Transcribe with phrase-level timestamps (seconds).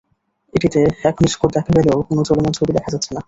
[0.53, 0.79] এটিতে
[1.03, 3.19] এখন স্কোর দেখা গেলেও কোনো চলমান ছবি দেখা যাচ্ছে না।